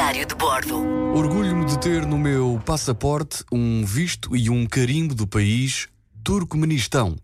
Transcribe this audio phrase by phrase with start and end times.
[0.00, 0.82] Diário de Bordo.
[1.14, 5.88] Orgulho-me de ter no meu passaporte um visto e um carimbo do país
[6.24, 7.16] Turcomenistão.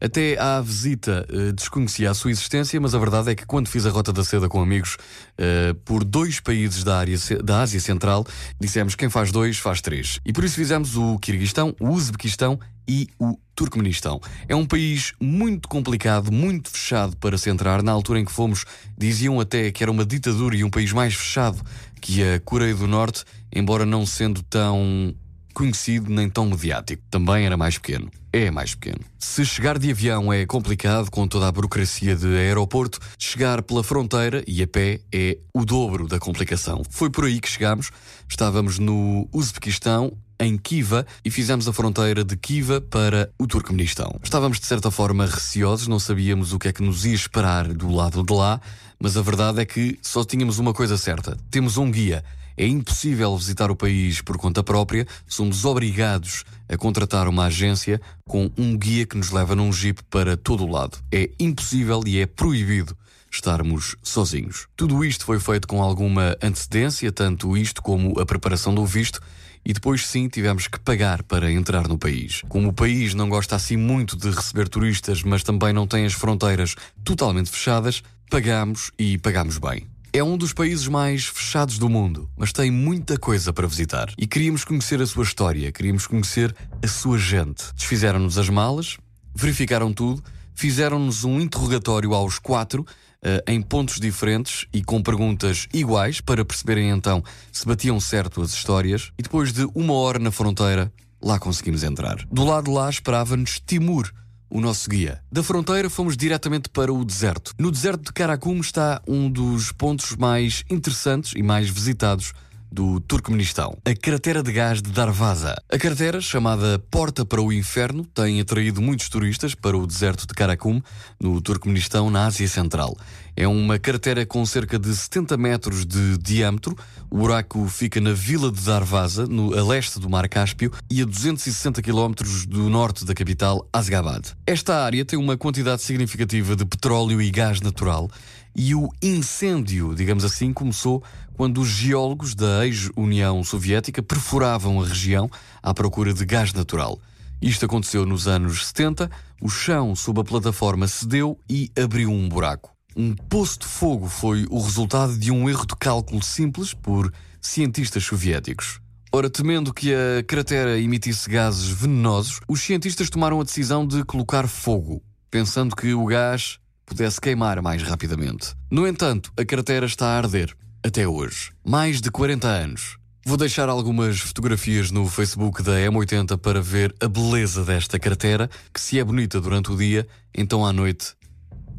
[0.00, 3.86] Até à visita eh, desconhecia a sua existência, mas a verdade é que quando fiz
[3.86, 4.96] a Rota da Seda com amigos
[5.38, 8.26] eh, por dois países da, área, da Ásia Central,
[8.60, 10.20] dissemos quem faz dois faz três.
[10.24, 14.20] E por isso fizemos o Quirguistão, o Uzbequistão e o Turcomenistão.
[14.48, 17.82] É um país muito complicado, muito fechado para se entrar.
[17.82, 18.64] Na altura em que fomos,
[18.96, 21.62] diziam até que era uma ditadura e um país mais fechado
[22.00, 23.24] que a Coreia do Norte,
[23.54, 25.14] embora não sendo tão
[25.54, 27.02] conhecido nem tão mediático.
[27.10, 28.10] Também era mais pequeno.
[28.32, 29.00] É mais pequeno.
[29.18, 34.42] Se chegar de avião é complicado, com toda a burocracia de aeroporto, chegar pela fronteira
[34.46, 36.82] e a pé é o dobro da complicação.
[36.90, 37.90] Foi por aí que chegámos.
[38.28, 44.18] Estávamos no Uzbequistão, em Kiva, e fizemos a fronteira de Kiva para o Turcomenistão.
[44.22, 47.88] Estávamos de certa forma receosos, não sabíamos o que é que nos ia esperar do
[47.88, 48.60] lado de lá,
[48.98, 52.24] mas a verdade é que só tínhamos uma coisa certa: temos um guia.
[52.56, 58.50] É impossível visitar o país por conta própria, somos obrigados a contratar uma agência com
[58.56, 60.98] um guia que nos leva num jeep para todo o lado.
[61.12, 62.96] É impossível e é proibido
[63.30, 64.68] estarmos sozinhos.
[64.76, 69.20] Tudo isto foi feito com alguma antecedência, tanto isto como a preparação do visto,
[69.64, 72.42] e depois sim tivemos que pagar para entrar no país.
[72.48, 76.12] Como o país não gosta assim muito de receber turistas, mas também não tem as
[76.12, 79.93] fronteiras totalmente fechadas, pagamos e pagamos bem.
[80.16, 84.14] É um dos países mais fechados do mundo, mas tem muita coisa para visitar.
[84.16, 87.64] E queríamos conhecer a sua história, queríamos conhecer a sua gente.
[87.74, 88.96] Desfizeram-nos as malas,
[89.34, 90.22] verificaram tudo,
[90.54, 92.86] fizeram-nos um interrogatório aos quatro,
[93.24, 98.52] eh, em pontos diferentes e com perguntas iguais para perceberem então se batiam certo as
[98.52, 99.10] histórias.
[99.18, 102.24] E depois de uma hora na fronteira, lá conseguimos entrar.
[102.30, 104.12] Do lado de lá esperava-nos Timur,
[104.54, 105.20] o nosso guia.
[105.32, 107.52] Da fronteira fomos diretamente para o deserto.
[107.58, 112.32] No deserto de Karakum está um dos pontos mais interessantes e mais visitados
[112.70, 115.54] do Turcomenistão, a cratera de gás de Darvaza.
[115.70, 120.34] A cratera, chamada Porta para o Inferno, tem atraído muitos turistas para o deserto de
[120.34, 120.82] Karakum,
[121.20, 122.96] no Turcomenistão, na Ásia Central.
[123.36, 126.76] É uma cratera com cerca de 70 metros de diâmetro.
[127.10, 131.04] O buraco fica na vila de Darvaza, no, a leste do Mar Cáspio, e a
[131.04, 134.32] 260 quilómetros do norte da capital, Asgabad.
[134.46, 138.08] Esta área tem uma quantidade significativa de petróleo e gás natural,
[138.54, 141.02] e o incêndio, digamos assim, começou
[141.36, 145.28] quando os geólogos da ex-União Soviética perfuravam a região
[145.60, 147.00] à procura de gás natural.
[147.42, 149.10] Isto aconteceu nos anos 70,
[149.42, 152.73] o chão sob a plataforma cedeu e abriu um buraco.
[152.96, 158.04] Um poço de fogo foi o resultado de um erro de cálculo simples por cientistas
[158.04, 158.80] soviéticos.
[159.12, 164.46] Ora, temendo que a cratera emitisse gases venenosos, os cientistas tomaram a decisão de colocar
[164.46, 168.54] fogo, pensando que o gás pudesse queimar mais rapidamente.
[168.70, 171.50] No entanto, a cratera está a arder, até hoje.
[171.64, 172.96] Mais de 40 anos.
[173.26, 178.80] Vou deixar algumas fotografias no Facebook da M80 para ver a beleza desta cratera, que
[178.80, 181.14] se é bonita durante o dia, então à noite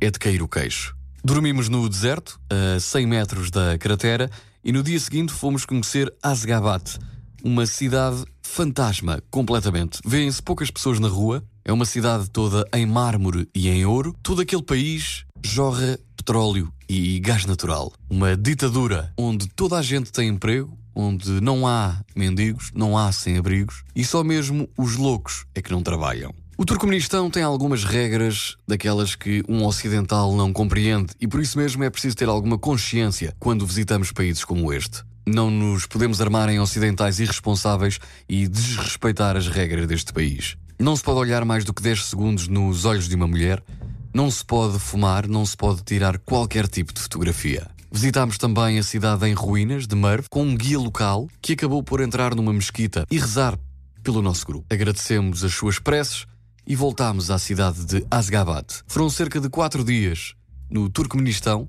[0.00, 0.99] é de cair o queixo.
[1.22, 4.30] Dormimos no deserto, a 100 metros da cratera,
[4.64, 6.98] e no dia seguinte fomos conhecer Asgabat,
[7.44, 10.00] uma cidade fantasma, completamente.
[10.04, 14.16] Vêem-se poucas pessoas na rua, é uma cidade toda em mármore e em ouro.
[14.22, 17.92] Todo aquele país jorra petróleo e gás natural.
[18.08, 23.84] Uma ditadura onde toda a gente tem emprego, onde não há mendigos, não há sem-abrigos
[23.94, 26.34] e só mesmo os loucos é que não trabalham.
[26.60, 31.82] O Turcomenistão tem algumas regras daquelas que um ocidental não compreende e por isso mesmo
[31.82, 35.02] é preciso ter alguma consciência quando visitamos países como este.
[35.26, 37.98] Não nos podemos armar em ocidentais irresponsáveis
[38.28, 40.58] e desrespeitar as regras deste país.
[40.78, 43.64] Não se pode olhar mais do que 10 segundos nos olhos de uma mulher,
[44.12, 47.68] não se pode fumar, não se pode tirar qualquer tipo de fotografia.
[47.90, 52.02] Visitámos também a cidade em ruínas de Merv com um guia local que acabou por
[52.02, 53.58] entrar numa mesquita e rezar
[54.02, 54.66] pelo nosso grupo.
[54.68, 56.26] Agradecemos as suas preces
[56.66, 58.82] e voltámos à cidade de Asgabat.
[58.86, 60.34] Foram cerca de quatro dias
[60.70, 61.68] no Turcomenistão,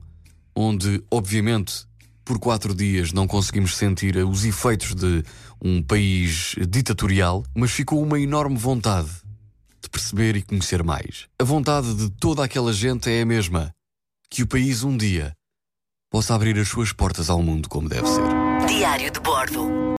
[0.56, 1.85] onde, obviamente,
[2.24, 5.23] por quatro dias não conseguimos sentir os efeitos de
[5.64, 9.09] um país ditatorial, mas ficou uma enorme vontade
[9.82, 11.28] de perceber e conhecer mais.
[11.40, 13.73] A vontade de toda aquela gente é a mesma:
[14.29, 15.34] que o país um dia
[16.09, 18.67] possa abrir as suas portas ao mundo como deve ser.
[18.67, 19.82] Diário de Bordo.